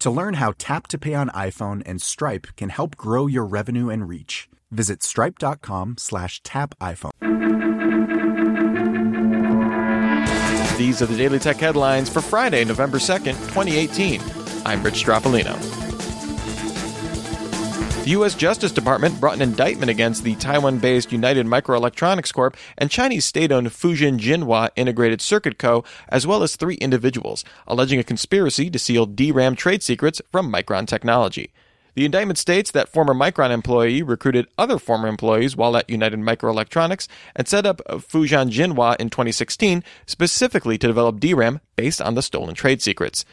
To 0.00 0.10
learn 0.10 0.34
how 0.34 0.54
Tap 0.56 0.86
to 0.88 0.98
Pay 0.98 1.12
on 1.12 1.28
iPhone 1.28 1.82
and 1.84 2.00
Stripe 2.00 2.46
can 2.56 2.70
help 2.70 2.96
grow 2.96 3.26
your 3.26 3.44
revenue 3.44 3.90
and 3.90 4.08
reach, 4.08 4.48
visit 4.70 5.02
stripe.com 5.02 5.96
slash 5.98 6.42
tap 6.42 6.74
iPhone. 6.80 7.10
These 10.78 11.02
are 11.02 11.06
the 11.06 11.16
Daily 11.18 11.38
Tech 11.38 11.56
headlines 11.56 12.08
for 12.08 12.22
Friday, 12.22 12.64
November 12.64 12.96
2nd, 12.96 13.34
2018. 13.52 14.22
I'm 14.64 14.82
Rich 14.82 15.04
Stroffolino. 15.04 15.89
The 18.10 18.16
U.S. 18.16 18.34
Justice 18.34 18.72
Department 18.72 19.20
brought 19.20 19.36
an 19.36 19.40
indictment 19.40 19.88
against 19.88 20.24
the 20.24 20.34
Taiwan 20.34 20.78
based 20.80 21.12
United 21.12 21.46
Microelectronics 21.46 22.34
Corp. 22.34 22.56
and 22.76 22.90
Chinese 22.90 23.24
state 23.24 23.52
owned 23.52 23.68
Fujian 23.68 24.18
Jinhua 24.18 24.70
Integrated 24.74 25.20
Circuit 25.20 25.60
Co., 25.60 25.84
as 26.08 26.26
well 26.26 26.42
as 26.42 26.56
three 26.56 26.74
individuals, 26.74 27.44
alleging 27.68 28.00
a 28.00 28.02
conspiracy 28.02 28.68
to 28.68 28.80
steal 28.80 29.06
DRAM 29.06 29.54
trade 29.54 29.84
secrets 29.84 30.20
from 30.32 30.52
Micron 30.52 30.88
Technology. 30.88 31.52
The 31.94 32.04
indictment 32.04 32.38
states 32.38 32.72
that 32.72 32.88
former 32.88 33.14
Micron 33.14 33.52
employee 33.52 34.02
recruited 34.02 34.48
other 34.58 34.80
former 34.80 35.06
employees 35.06 35.54
while 35.54 35.76
at 35.76 35.88
United 35.88 36.18
Microelectronics 36.18 37.06
and 37.36 37.46
set 37.46 37.64
up 37.64 37.80
Fujian 37.86 38.50
Jinhua 38.50 38.96
in 38.96 39.10
2016 39.10 39.84
specifically 40.06 40.76
to 40.78 40.88
develop 40.88 41.20
DRAM 41.20 41.60
based 41.76 42.02
on 42.02 42.16
the 42.16 42.22
stolen 42.22 42.56
trade 42.56 42.82
secrets. 42.82 43.24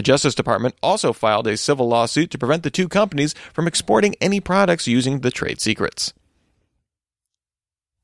The 0.00 0.04
Justice 0.04 0.34
Department 0.34 0.76
also 0.82 1.12
filed 1.12 1.46
a 1.46 1.58
civil 1.58 1.86
lawsuit 1.86 2.30
to 2.30 2.38
prevent 2.38 2.62
the 2.62 2.70
two 2.70 2.88
companies 2.88 3.34
from 3.52 3.66
exporting 3.66 4.14
any 4.18 4.40
products 4.40 4.86
using 4.86 5.20
the 5.20 5.30
trade 5.30 5.60
secrets. 5.60 6.14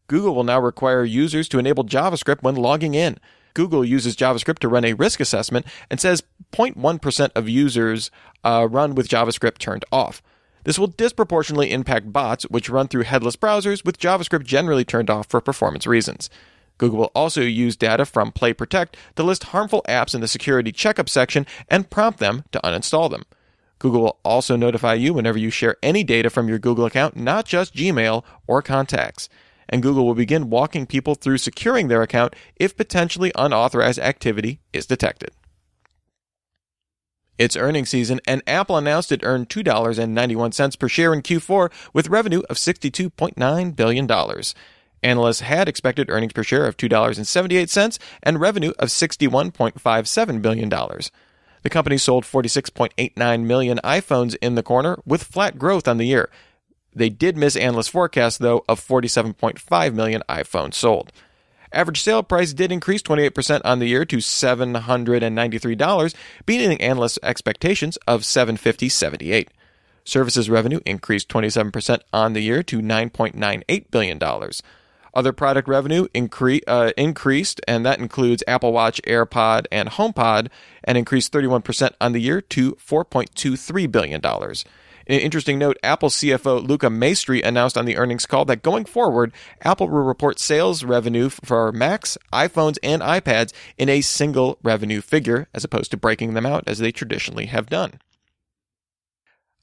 Google 0.06 0.34
will 0.34 0.44
now 0.44 0.60
require 0.60 1.06
users 1.06 1.48
to 1.48 1.58
enable 1.58 1.84
JavaScript 1.86 2.42
when 2.42 2.54
logging 2.54 2.94
in. 2.94 3.16
Google 3.54 3.82
uses 3.82 4.14
JavaScript 4.14 4.58
to 4.58 4.68
run 4.68 4.84
a 4.84 4.92
risk 4.92 5.20
assessment 5.20 5.64
and 5.90 5.98
says 5.98 6.22
0.1% 6.52 7.30
of 7.34 7.48
users 7.48 8.10
uh, 8.44 8.68
run 8.70 8.94
with 8.94 9.08
JavaScript 9.08 9.56
turned 9.56 9.86
off. 9.90 10.22
This 10.64 10.78
will 10.78 10.88
disproportionately 10.88 11.72
impact 11.72 12.12
bots, 12.12 12.44
which 12.50 12.68
run 12.68 12.88
through 12.88 13.04
headless 13.04 13.36
browsers 13.36 13.86
with 13.86 13.98
JavaScript 13.98 14.44
generally 14.44 14.84
turned 14.84 15.08
off 15.08 15.28
for 15.28 15.40
performance 15.40 15.86
reasons. 15.86 16.28
Google 16.78 16.98
will 16.98 17.12
also 17.14 17.42
use 17.42 17.76
data 17.76 18.04
from 18.04 18.32
Play 18.32 18.53
Protect 18.53 18.97
to 19.16 19.22
list 19.22 19.44
harmful 19.44 19.84
apps 19.88 20.14
in 20.14 20.20
the 20.20 20.28
security 20.28 20.72
checkup 20.72 21.09
section 21.09 21.47
and 21.69 21.91
prompt 21.91 22.19
them 22.19 22.44
to 22.53 22.60
uninstall 22.62 23.10
them. 23.10 23.25
Google 23.78 24.03
will 24.03 24.19
also 24.25 24.56
notify 24.56 24.94
you 24.94 25.12
whenever 25.15 25.38
you 25.38 25.50
share 25.50 25.76
any 25.82 26.03
data 26.03 26.31
from 26.31 26.48
your 26.48 26.59
Google 26.59 26.86
account, 26.86 27.16
not 27.16 27.47
just 27.47 27.75
Gmail 27.75 28.25
or 28.47 28.62
contacts. 28.62 29.28
And 29.69 29.82
Google 29.82 30.06
will 30.06 30.15
begin 30.15 30.48
walking 30.48 30.86
people 30.86 31.15
through 31.15 31.38
securing 31.38 31.88
their 31.88 32.03
account 32.03 32.34
if 32.56 32.76
potentially 32.76 33.32
unauthorized 33.34 33.98
activity 33.98 34.60
is 34.72 34.86
detected. 34.86 35.31
It's 37.38 37.56
earnings 37.56 37.91
season, 37.91 38.20
and 38.26 38.42
Apple 38.47 38.78
announced 38.78 39.12
it 39.12 39.20
earned 39.22 39.50
$2.91 39.50 40.78
per 40.78 40.88
share 40.88 41.12
in 41.12 41.20
Q4 41.20 41.70
with 41.92 42.09
revenue 42.09 42.42
of 42.48 42.56
$62.9 42.56 43.76
billion. 43.76 44.06
Analysts 45.02 45.40
had 45.40 45.68
expected 45.68 46.10
earnings 46.10 46.32
per 46.32 46.42
share 46.42 46.66
of 46.66 46.76
$2.78 46.76 47.98
and 48.22 48.40
revenue 48.40 48.72
of 48.78 48.88
$61.57 48.88 50.42
billion. 50.42 50.68
The 50.68 51.70
company 51.70 51.98
sold 51.98 52.24
46.89 52.24 53.44
million 53.44 53.80
iPhones 53.82 54.36
in 54.40 54.54
the 54.54 54.62
quarter 54.62 54.98
with 55.04 55.24
flat 55.24 55.58
growth 55.58 55.88
on 55.88 55.98
the 55.98 56.06
year. 56.06 56.30
They 56.94 57.10
did 57.10 57.36
miss 57.36 57.56
analyst 57.56 57.90
forecasts, 57.90 58.38
though, 58.38 58.64
of 58.68 58.80
47.5 58.80 59.94
million 59.94 60.22
iPhones 60.28 60.74
sold. 60.74 61.12
Average 61.72 62.00
sale 62.00 62.22
price 62.22 62.54
did 62.54 62.72
increase 62.72 63.02
28% 63.02 63.60
on 63.64 63.80
the 63.80 63.88
year 63.88 64.04
to 64.06 64.16
$793, 64.18 66.14
beating 66.46 66.80
analysts' 66.80 67.18
expectations 67.22 67.98
of 68.06 68.22
$750.78. 68.22 69.48
Services 70.04 70.48
revenue 70.48 70.80
increased 70.86 71.28
27% 71.28 72.00
on 72.12 72.32
the 72.32 72.40
year 72.40 72.62
to 72.62 72.80
$9.98 72.80 73.90
billion. 73.90 74.18
Other 75.16 75.32
product 75.32 75.66
revenue 75.66 76.09
incre- 76.09 76.60
uh, 76.66 76.93
increased, 76.99 77.62
and 77.66 77.87
that 77.87 78.00
includes 78.00 78.44
Apple 78.47 78.71
Watch, 78.71 79.00
AirPod, 79.04 79.65
and 79.72 79.88
HomePod, 79.88 80.49
and 80.84 80.99
increased 80.99 81.32
31% 81.32 81.93
on 82.03 82.12
the 82.12 82.21
year 82.21 82.43
to 82.43 82.72
$4.23 82.72 83.91
billion. 83.91 84.21
An 84.22 85.21
interesting 85.21 85.59
note, 85.59 85.78
Apple 85.82 86.10
CFO 86.10 86.69
Luca 86.69 86.88
Maestri 86.88 87.43
announced 87.43 87.78
on 87.78 87.87
the 87.87 87.97
earnings 87.97 88.27
call 88.27 88.44
that 88.44 88.62
going 88.62 88.84
forward, 88.84 89.32
Apple 89.62 89.88
will 89.88 90.00
report 90.00 90.38
sales 90.38 90.84
revenue 90.84 91.31
for 91.31 91.72
Macs, 91.72 92.19
iPhones, 92.31 92.77
and 92.83 93.00
iPads 93.00 93.54
in 93.78 93.88
a 93.88 94.03
single 94.03 94.59
revenue 94.62 95.00
figure, 95.00 95.48
as 95.54 95.65
opposed 95.65 95.91
to 95.93 95.97
breaking 95.97 96.34
them 96.34 96.44
out 96.44 96.65
as 96.66 96.78
they 96.78 96.93
traditionally 96.93 97.47
have 97.47 97.71
done. 97.71 98.00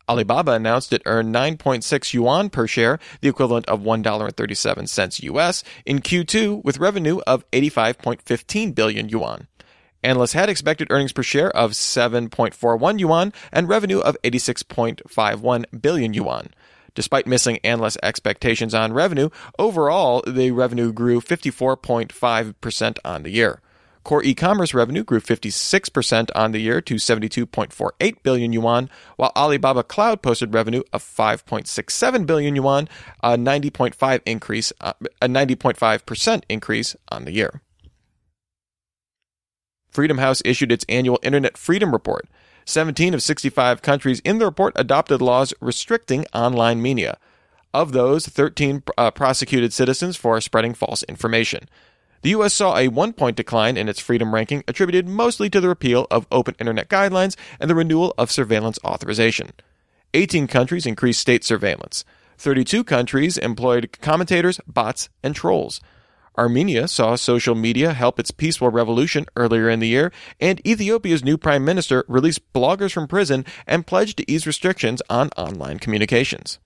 Alibaba 0.09 0.51
announced 0.51 0.91
it 0.91 1.01
earned 1.05 1.33
9.6 1.33 2.13
yuan 2.13 2.49
per 2.49 2.67
share, 2.67 2.99
the 3.21 3.29
equivalent 3.29 3.67
of 3.67 3.81
$1.37 3.81 5.23
US, 5.23 5.63
in 5.85 5.99
Q2 5.99 6.63
with 6.63 6.79
revenue 6.79 7.19
of 7.25 7.49
85.15 7.51 8.75
billion 8.75 9.09
yuan. 9.09 9.47
Analysts 10.03 10.33
had 10.33 10.49
expected 10.49 10.89
earnings 10.91 11.13
per 11.13 11.23
share 11.23 11.49
of 11.55 11.71
7.41 11.71 12.99
yuan 12.99 13.31
and 13.53 13.69
revenue 13.69 13.99
of 13.99 14.17
86.51 14.23 15.81
billion 15.81 16.13
yuan. 16.13 16.49
Despite 16.95 17.25
missing 17.25 17.59
analyst 17.63 17.97
expectations 18.03 18.75
on 18.75 18.93
revenue, 18.93 19.29
overall, 19.57 20.21
the 20.27 20.51
revenue 20.51 20.91
grew 20.91 21.21
54.5% 21.21 22.97
on 23.03 23.23
the 23.23 23.31
year. 23.31 23.61
Core 24.03 24.23
e-commerce 24.23 24.73
revenue 24.73 25.03
grew 25.03 25.21
56% 25.21 26.29
on 26.35 26.51
the 26.51 26.59
year 26.59 26.81
to 26.81 26.95
72.48 26.95 28.15
billion 28.21 28.51
yuan, 28.51 28.89
while 29.15 29.31
Alibaba 29.35 29.83
Cloud 29.83 30.21
posted 30.21 30.53
revenue 30.53 30.83
of 30.91 31.01
5.67 31.01 32.25
billion 32.25 32.55
yuan, 32.55 32.89
a 33.21 33.37
90.5 33.37 34.21
increase, 34.25 34.73
uh, 34.81 34.93
a 35.21 35.27
90.5% 35.27 36.43
increase 36.49 36.95
on 37.09 37.23
the 37.23 37.31
year. 37.31 37.61
Freedom 39.89 40.17
House 40.17 40.41
issued 40.43 40.71
its 40.71 40.85
annual 40.89 41.19
Internet 41.23 41.57
Freedom 41.57 41.93
Report. 41.93 42.27
17 42.65 43.13
of 43.13 43.21
65 43.21 43.81
countries 43.81 44.19
in 44.21 44.37
the 44.37 44.45
report 44.45 44.73
adopted 44.75 45.21
laws 45.21 45.53
restricting 45.61 46.25
online 46.33 46.81
media. 46.81 47.17
Of 47.73 47.91
those, 47.91 48.27
13 48.27 48.83
uh, 48.97 49.11
prosecuted 49.11 49.71
citizens 49.71 50.17
for 50.17 50.39
spreading 50.41 50.73
false 50.73 51.03
information. 51.03 51.69
The 52.23 52.29
U.S. 52.29 52.53
saw 52.53 52.77
a 52.77 52.87
one 52.87 53.11
point 53.11 53.35
decline 53.35 53.75
in 53.75 53.89
its 53.89 53.99
freedom 53.99 54.33
ranking, 54.33 54.63
attributed 54.65 55.09
mostly 55.09 55.49
to 55.49 55.59
the 55.59 55.67
repeal 55.67 56.07
of 56.09 56.25
open 56.31 56.55
internet 56.57 56.87
guidelines 56.87 57.35
and 57.59 57.69
the 57.69 57.75
renewal 57.75 58.13
of 58.17 58.31
surveillance 58.31 58.79
authorization. 58.85 59.51
18 60.13 60.47
countries 60.47 60.85
increased 60.85 61.19
state 61.19 61.43
surveillance. 61.43 62.05
32 62.37 62.85
countries 62.85 63.37
employed 63.37 63.97
commentators, 63.99 64.61
bots, 64.65 65.09
and 65.21 65.35
trolls. 65.35 65.81
Armenia 66.37 66.87
saw 66.87 67.15
social 67.15 67.55
media 67.55 67.91
help 67.91 68.19
its 68.19 68.31
peaceful 68.31 68.69
revolution 68.69 69.25
earlier 69.35 69.69
in 69.69 69.81
the 69.81 69.87
year, 69.89 70.09
and 70.39 70.65
Ethiopia's 70.65 71.25
new 71.25 71.37
prime 71.37 71.65
minister 71.65 72.05
released 72.07 72.53
bloggers 72.53 72.93
from 72.93 73.05
prison 73.05 73.45
and 73.67 73.85
pledged 73.85 74.17
to 74.17 74.31
ease 74.31 74.47
restrictions 74.47 75.01
on 75.09 75.29
online 75.35 75.77
communications. 75.77 76.57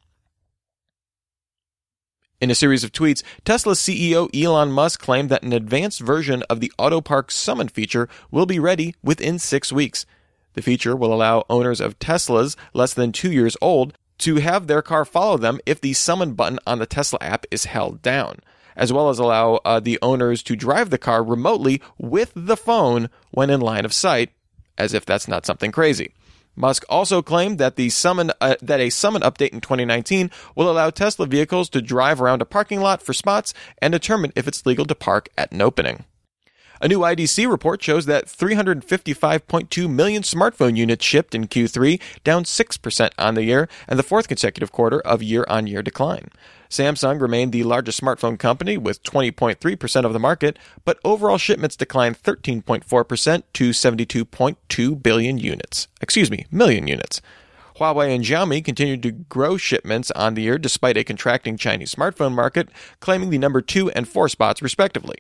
In 2.39 2.51
a 2.51 2.56
series 2.56 2.84
of 2.84 2.92
tweets, 2.92 3.24
Tesla 3.45 3.74
CEO 3.74 4.30
Elon 4.31 4.72
Musk 4.72 5.01
claimed 5.01 5.30
that 5.30 5.42
an 5.42 5.54
advanced 5.54 6.01
version 6.01 6.44
of 6.51 6.60
the 6.60 6.72
Autopark 6.78 7.31
Summon 7.31 7.68
feature 7.68 8.07
will 8.30 8.45
be 8.45 8.60
ready 8.60 8.94
within 9.01 9.39
six 9.39 9.74
weeks. 9.74 10.06
The 10.54 10.62
feature 10.62 10.95
will 10.95 11.12
allow 11.12 11.45
owners 11.50 11.81
of 11.81 11.98
Teslas 11.98 12.56
less 12.75 12.94
than 12.94 13.12
two 13.12 13.31
years 13.31 13.57
old 13.60 13.98
to 14.19 14.36
have 14.36 14.68
their 14.68 14.84
car 14.84 15.04
follow 15.04 15.38
them 15.38 15.60
if 15.66 15.81
the 15.81 15.94
Summon 15.94 16.34
button 16.36 16.60
on 16.68 16.78
the 16.78 16.86
Tesla 16.86 17.18
app 17.22 17.48
is 17.50 17.66
held 17.66 18.04
down, 18.04 18.42
as 18.75 18.94
well 18.94 19.10
as 19.10 19.18
allow 19.18 19.56
uh, 19.66 19.80
the 19.80 19.98
owners 20.04 20.44
to 20.44 20.56
drive 20.56 20.92
the 20.92 21.00
car 21.00 21.24
remotely 21.24 21.81
with 21.98 22.33
the 22.36 22.57
phone 22.57 23.10
when 23.31 23.50
in 23.50 23.62
line 23.62 23.83
of 23.83 23.94
sight, 23.94 24.30
as 24.78 24.94
if 24.94 25.07
that's 25.07 25.28
not 25.28 25.48
something 25.48 25.72
crazy. 25.72 26.12
Musk 26.57 26.83
also 26.89 27.21
claimed 27.21 27.59
that 27.59 27.75
the 27.75 27.89
summon 27.89 28.31
uh, 28.42 28.56
that 28.62 28.80
a 28.80 28.89
summon 28.89 29.21
update 29.21 29.54
in 29.54 29.62
2019 29.62 30.31
will 30.56 30.69
allow 30.69 30.89
Tesla 30.89 31.27
vehicles 31.27 31.69
to 31.69 31.81
drive 31.81 32.19
around 32.19 32.42
a 32.42 32.45
parking 32.45 32.81
lot 32.81 33.01
for 33.01 33.13
spots 33.13 33.54
and 33.80 33.92
determine 33.92 34.33
if 34.36 34.48
it's 34.48 34.65
legal 34.65 34.86
to 34.86 34.95
park 34.95 35.30
at 35.38 35.51
an 35.51 35.62
opening. 35.62 36.04
A 36.81 36.88
new 36.88 37.00
IDC 37.00 37.50
report 37.50 37.81
shows 37.81 38.06
that 38.06 38.25
355.2 38.25 39.89
million 39.89 40.24
smartphone 40.24 40.75
units 40.77 41.04
shipped 41.04 41.33
in 41.33 41.48
Q3, 41.48 42.00
down 42.24 42.44
6% 42.44 43.12
on 43.18 43.33
the 43.33 43.44
year, 43.44 43.68
and 43.88 43.98
the 43.98 44.04
fourth 44.04 44.27
consecutive 44.27 44.71
quarter 44.71 45.00
of 45.00 45.24
year 45.24 45.45
on 45.50 45.65
year 45.65 45.81
decline. 45.81 46.30
Samsung 46.69 47.22
remained 47.22 47.52
the 47.52 47.64
largest 47.64 48.02
smartphone 48.02 48.38
company 48.38 48.78
with 48.78 49.04
20.3% 49.04 50.06
of 50.06 50.14
the 50.14 50.19
market, 50.19 50.58
but 50.86 51.00
overall 51.04 51.38
shipments 51.38 51.75
declined 51.75 52.22
13.4% 52.22 53.44
to 53.54 53.69
72.2 53.69 55.04
billion 55.04 55.38
units. 55.38 55.88
Excuse 56.02 56.31
me, 56.31 56.46
million 56.52 56.88
units. 56.88 57.22
Huawei 57.78 58.14
and 58.14 58.24
Xiaomi 58.24 58.66
continued 58.66 59.04
to 59.04 59.12
grow 59.12 59.56
shipments 59.56 60.10
on 60.12 60.34
the 60.34 60.42
year 60.42 60.58
despite 60.58 60.98
a 60.98 61.04
contracting 61.04 61.58
Chinese 61.58 61.94
smartphone 61.94 62.34
market, 62.34 62.69
claiming 63.00 63.30
the 63.30 63.38
number 63.38 63.62
2 63.62 63.92
and 63.92 64.08
4 64.08 64.30
spots 64.30 64.62
respectively. 64.62 65.18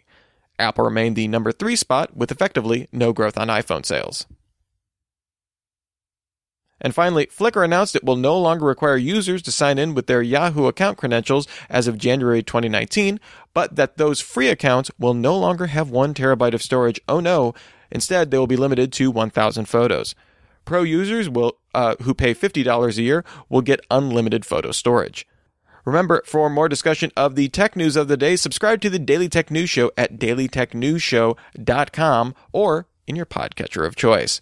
Apple 0.57 0.85
remained 0.85 1.15
the 1.15 1.27
number 1.27 1.51
3 1.51 1.75
spot 1.75 2.17
with 2.17 2.31
effectively 2.31 2.87
no 2.91 3.13
growth 3.13 3.37
on 3.37 3.47
iPhone 3.47 3.85
sales. 3.85 4.25
And 6.79 6.93
finally, 6.93 7.25
Flickr 7.27 7.65
announced 7.65 7.95
it 7.95 8.03
will 8.03 8.15
no 8.15 8.39
longer 8.39 8.65
require 8.65 8.97
users 8.97 9.41
to 9.43 9.51
sign 9.51 9.77
in 9.79 9.95
with 9.95 10.07
their 10.07 10.21
Yahoo 10.21 10.67
account 10.67 10.97
credentials 10.97 11.47
as 11.69 11.87
of 11.87 11.97
January 11.97 12.43
2019, 12.43 13.19
but 13.53 13.75
that 13.75 13.97
those 13.97 14.21
free 14.21 14.49
accounts 14.49 14.91
will 14.99 15.15
no 15.15 15.37
longer 15.37 15.67
have 15.67 15.89
1 15.89 16.13
terabyte 16.13 16.53
of 16.53 16.61
storage. 16.61 17.01
Oh 17.07 17.19
no, 17.19 17.53
instead 17.89 18.29
they 18.29 18.37
will 18.37 18.47
be 18.47 18.55
limited 18.55 18.93
to 18.93 19.09
1000 19.09 19.65
photos. 19.65 20.13
Pro 20.65 20.83
users 20.83 21.27
will 21.29 21.57
uh, 21.73 21.95
who 22.01 22.13
pay 22.13 22.35
$50 22.35 22.97
a 22.97 23.01
year 23.01 23.25
will 23.49 23.61
get 23.61 23.79
unlimited 23.89 24.45
photo 24.45 24.71
storage. 24.71 25.25
Remember, 25.85 26.21
for 26.25 26.49
more 26.49 26.67
discussion 26.67 27.13
of 27.15 27.35
the 27.35 27.47
tech 27.47 27.77
news 27.77 27.95
of 27.95 28.09
the 28.09 28.17
day, 28.17 28.35
subscribe 28.35 28.81
to 28.81 28.89
the 28.89 28.99
Daily 28.99 29.29
Tech 29.29 29.49
News 29.49 29.69
Show 29.69 29.93
at 29.95 30.19
dailytechnewsshow.com 30.19 32.35
or 32.51 32.87
in 33.07 33.15
your 33.15 33.25
podcatcher 33.25 33.85
of 33.85 33.95
choice. 33.95 34.41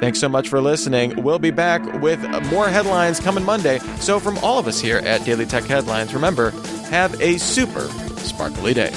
Thanks 0.00 0.18
so 0.18 0.28
much 0.28 0.48
for 0.48 0.60
listening. 0.60 1.22
We'll 1.22 1.38
be 1.38 1.52
back 1.52 2.00
with 2.00 2.20
more 2.50 2.68
headlines 2.68 3.20
coming 3.20 3.44
Monday. 3.44 3.78
So, 4.00 4.18
from 4.18 4.36
all 4.38 4.58
of 4.58 4.66
us 4.66 4.80
here 4.80 4.98
at 4.98 5.24
Daily 5.24 5.46
Tech 5.46 5.64
Headlines, 5.64 6.12
remember, 6.12 6.50
have 6.90 7.20
a 7.20 7.38
super 7.38 7.86
sparkly 8.18 8.74
day. 8.74 8.92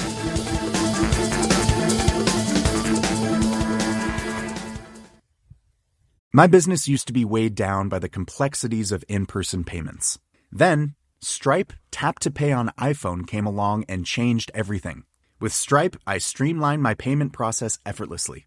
My 6.32 6.46
business 6.46 6.86
used 6.86 7.06
to 7.06 7.14
be 7.14 7.24
weighed 7.24 7.54
down 7.54 7.88
by 7.88 7.98
the 7.98 8.10
complexities 8.10 8.92
of 8.92 9.04
in 9.08 9.24
person 9.24 9.64
payments. 9.64 10.18
Then, 10.52 10.94
Stripe 11.20 11.72
Tap 11.90 12.18
to 12.18 12.30
Pay 12.30 12.52
on 12.52 12.72
iPhone 12.78 13.26
came 13.26 13.46
along 13.46 13.84
and 13.88 14.04
changed 14.04 14.50
everything. 14.54 15.04
With 15.40 15.54
Stripe, 15.54 15.96
I 16.06 16.18
streamlined 16.18 16.82
my 16.82 16.92
payment 16.92 17.32
process 17.32 17.78
effortlessly. 17.86 18.46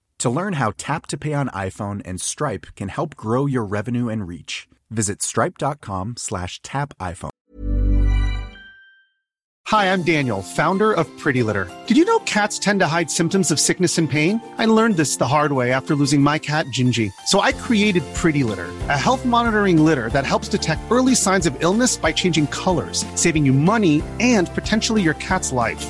To 0.21 0.29
learn 0.29 0.53
how 0.53 0.73
Tap 0.77 1.07
to 1.07 1.17
Pay 1.17 1.33
on 1.33 1.49
iPhone 1.49 2.03
and 2.05 2.21
Stripe 2.21 2.67
can 2.75 2.89
help 2.89 3.15
grow 3.15 3.47
your 3.47 3.65
revenue 3.65 4.07
and 4.07 4.27
reach, 4.27 4.67
visit 4.91 5.19
stripe.com 5.19 6.13
slash 6.15 6.61
tap 6.61 6.93
iPhone. 6.99 7.31
Hi, 9.67 9.93
I'm 9.93 10.03
Daniel, 10.03 10.41
founder 10.41 10.91
of 10.91 11.07
Pretty 11.17 11.43
Litter. 11.43 11.71
Did 11.87 11.97
you 11.97 12.05
know 12.05 12.19
cats 12.19 12.59
tend 12.59 12.81
to 12.81 12.87
hide 12.87 13.09
symptoms 13.09 13.51
of 13.51 13.59
sickness 13.59 13.97
and 13.97 14.09
pain? 14.09 14.41
I 14.57 14.65
learned 14.65 14.97
this 14.97 15.15
the 15.15 15.27
hard 15.27 15.53
way 15.53 15.71
after 15.71 15.95
losing 15.95 16.21
my 16.21 16.37
cat, 16.39 16.65
Gingy. 16.67 17.11
So 17.27 17.39
I 17.39 17.51
created 17.53 18.03
Pretty 18.13 18.43
Litter, 18.43 18.69
a 18.89 18.97
health 18.97 19.25
monitoring 19.25 19.83
litter 19.83 20.09
that 20.09 20.25
helps 20.25 20.49
detect 20.49 20.81
early 20.91 21.15
signs 21.15 21.45
of 21.45 21.55
illness 21.63 21.95
by 21.95 22.11
changing 22.11 22.47
colors, 22.47 23.05
saving 23.15 23.45
you 23.45 23.53
money 23.53 24.03
and 24.19 24.53
potentially 24.53 25.01
your 25.01 25.15
cat's 25.15 25.51
life. 25.51 25.89